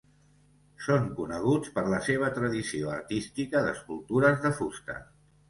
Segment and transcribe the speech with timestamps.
[0.85, 4.99] Són coneguts per la seva tradició artística d'escultures de fusta.